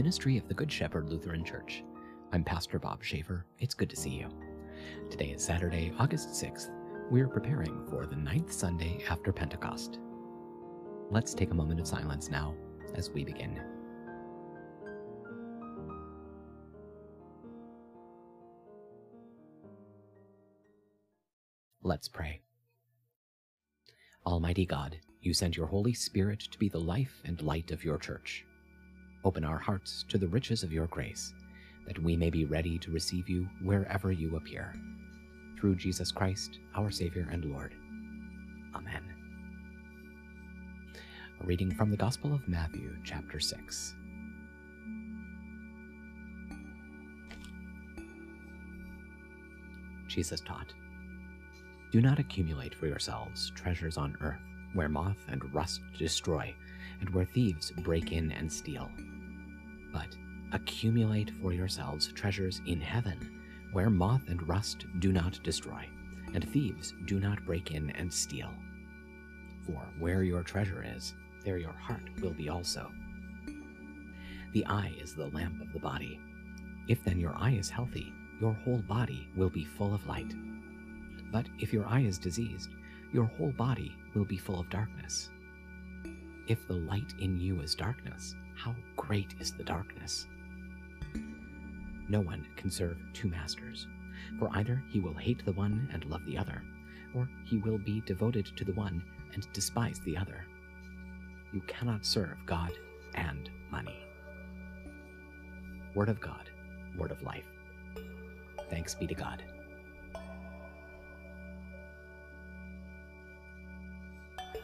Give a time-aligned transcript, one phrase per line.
[0.00, 1.84] ministry of the Good Shepherd Lutheran Church.
[2.32, 3.44] I'm Pastor Bob Schaefer.
[3.58, 4.30] It's good to see you.
[5.10, 6.70] Today is Saturday, August 6th.
[7.10, 9.98] We're preparing for the ninth Sunday after Pentecost.
[11.10, 12.54] Let's take a moment of silence now
[12.94, 13.60] as we begin.
[21.82, 22.40] Let's pray.
[24.24, 27.98] Almighty God, you sent your Holy Spirit to be the life and light of your
[27.98, 28.46] church.
[29.24, 31.34] Open our hearts to the riches of your grace,
[31.86, 34.74] that we may be ready to receive you wherever you appear.
[35.58, 37.74] Through Jesus Christ, our Savior and Lord.
[38.74, 39.02] Amen.
[41.40, 43.94] A reading from the Gospel of Matthew, chapter 6.
[50.08, 50.72] Jesus taught,
[51.92, 54.40] Do not accumulate for yourselves treasures on earth,
[54.72, 56.54] where moth and rust destroy,
[57.00, 58.90] and where thieves break in and steal.
[59.92, 60.16] But
[60.52, 63.40] accumulate for yourselves treasures in heaven,
[63.72, 65.88] where moth and rust do not destroy,
[66.34, 68.50] and thieves do not break in and steal.
[69.66, 72.90] For where your treasure is, there your heart will be also.
[74.52, 76.20] The eye is the lamp of the body.
[76.88, 80.34] If then your eye is healthy, your whole body will be full of light.
[81.30, 82.70] But if your eye is diseased,
[83.12, 85.30] your whole body will be full of darkness.
[86.48, 88.74] If the light in you is darkness, how
[89.10, 90.28] great is the darkness?
[92.08, 93.88] No one can serve two masters,
[94.38, 96.62] for either he will hate the one and love the other,
[97.12, 99.02] or he will be devoted to the one
[99.34, 100.46] and despise the other.
[101.52, 102.70] You cannot serve God
[103.14, 103.98] and money.
[105.96, 106.48] Word of God,
[106.96, 107.42] word of life.
[108.70, 109.42] Thanks be to God.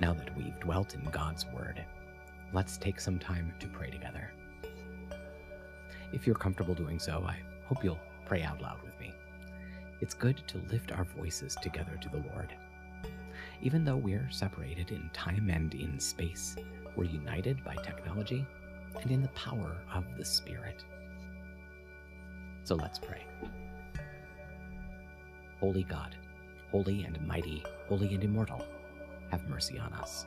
[0.00, 1.84] Now that we've dwelt in God's Word,
[2.52, 4.30] let's take some time to pray together.
[6.12, 9.12] If you're comfortable doing so, I hope you'll pray out loud with me.
[10.00, 12.54] It's good to lift our voices together to the Lord.
[13.62, 16.56] Even though we're separated in time and in space,
[16.96, 18.46] we're united by technology
[19.00, 20.84] and in the power of the Spirit.
[22.64, 23.24] So let's pray.
[25.60, 26.16] Holy God,
[26.70, 28.66] holy and mighty, holy and immortal,
[29.30, 30.26] have mercy on us.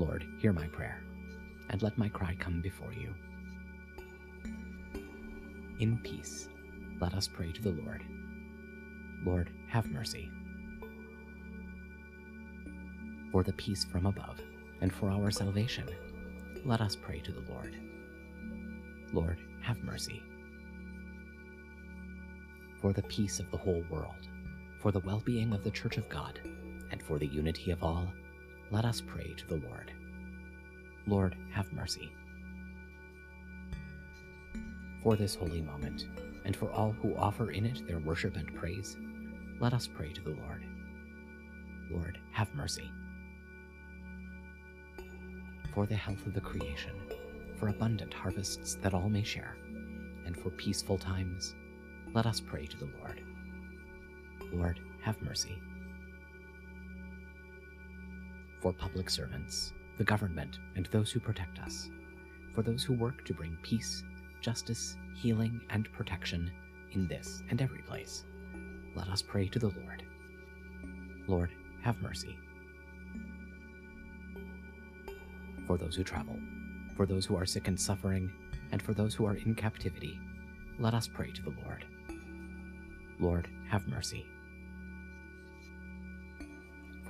[0.00, 1.02] Lord, hear my prayer,
[1.68, 3.12] and let my cry come before you.
[5.78, 6.48] In peace,
[7.02, 8.02] let us pray to the Lord.
[9.26, 10.30] Lord, have mercy.
[13.30, 14.40] For the peace from above,
[14.80, 15.86] and for our salvation,
[16.64, 17.76] let us pray to the Lord.
[19.12, 20.22] Lord, have mercy.
[22.80, 24.28] For the peace of the whole world,
[24.80, 26.40] for the well being of the Church of God,
[26.90, 28.10] and for the unity of all,
[28.70, 29.90] let us pray to the Lord.
[31.06, 32.12] Lord, have mercy.
[35.02, 36.06] For this holy moment,
[36.44, 38.96] and for all who offer in it their worship and praise,
[39.58, 40.64] let us pray to the Lord.
[41.90, 42.92] Lord, have mercy.
[45.74, 46.94] For the health of the creation,
[47.58, 49.56] for abundant harvests that all may share,
[50.26, 51.54] and for peaceful times,
[52.14, 53.20] let us pray to the Lord.
[54.52, 55.60] Lord, have mercy.
[58.60, 61.88] For public servants, the government, and those who protect us,
[62.54, 64.02] for those who work to bring peace,
[64.42, 66.50] justice, healing, and protection
[66.92, 68.24] in this and every place,
[68.94, 70.02] let us pray to the Lord.
[71.26, 71.50] Lord,
[71.82, 72.36] have mercy.
[75.66, 76.36] For those who travel,
[76.96, 78.30] for those who are sick and suffering,
[78.72, 80.18] and for those who are in captivity,
[80.78, 81.86] let us pray to the Lord.
[83.18, 84.26] Lord, have mercy.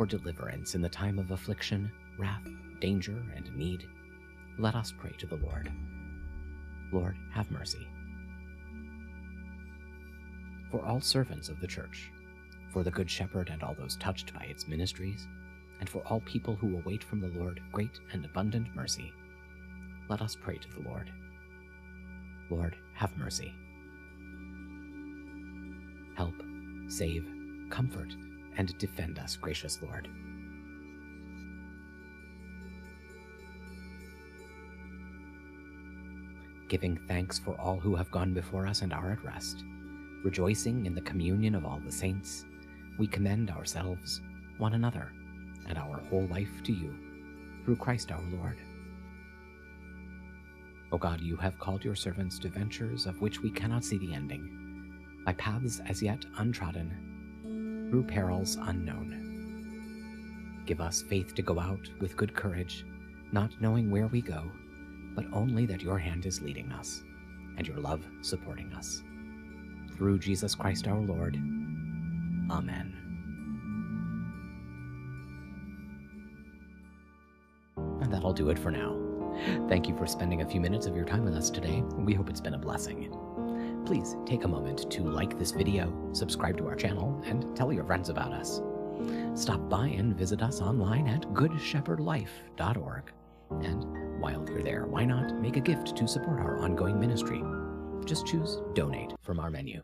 [0.00, 2.48] For deliverance in the time of affliction, wrath,
[2.80, 3.86] danger, and need,
[4.56, 5.70] let us pray to the Lord.
[6.90, 7.86] Lord, have mercy.
[10.70, 12.10] For all servants of the Church,
[12.72, 15.28] for the Good Shepherd and all those touched by its ministries,
[15.80, 19.12] and for all people who await from the Lord great and abundant mercy,
[20.08, 21.12] let us pray to the Lord.
[22.48, 23.52] Lord, have mercy.
[26.16, 26.36] Help,
[26.88, 27.28] save,
[27.68, 28.14] comfort,
[28.56, 30.08] and defend us, gracious Lord.
[36.68, 39.64] Giving thanks for all who have gone before us and are at rest,
[40.22, 42.44] rejoicing in the communion of all the saints,
[42.98, 44.20] we commend ourselves,
[44.58, 45.10] one another,
[45.66, 46.94] and our whole life to you,
[47.64, 48.58] through Christ our Lord.
[50.92, 54.14] O God, you have called your servants to ventures of which we cannot see the
[54.14, 57.09] ending, by paths as yet untrodden,
[57.90, 60.62] through perils unknown.
[60.64, 62.86] Give us faith to go out with good courage,
[63.32, 64.44] not knowing where we go,
[65.16, 67.02] but only that your hand is leading us,
[67.56, 69.02] and your love supporting us.
[69.96, 71.34] Through Jesus Christ our Lord.
[72.48, 72.96] Amen.
[77.76, 78.96] And that'll do it for now.
[79.68, 81.82] Thank you for spending a few minutes of your time with us today.
[81.96, 83.12] We hope it's been a blessing.
[83.84, 87.84] Please take a moment to like this video, subscribe to our channel, and tell your
[87.84, 88.60] friends about us.
[89.34, 93.12] Stop by and visit us online at goodshepherdlife.org.
[93.62, 97.42] And while you're there, why not make a gift to support our ongoing ministry?
[98.04, 99.82] Just choose Donate from our menu.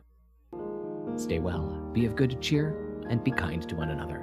[1.15, 4.21] Stay well, be of good cheer, and be kind to one another.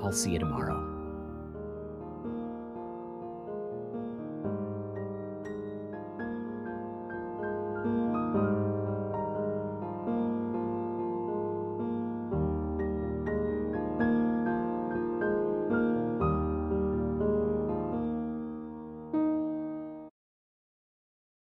[0.00, 0.93] I'll see you tomorrow.